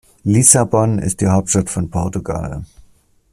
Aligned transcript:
Lissabon 0.23 0.97
ist 0.97 1.21
die 1.21 1.27
Hauptstadt 1.27 1.69
von 1.69 1.91
Portugal. 1.91 2.65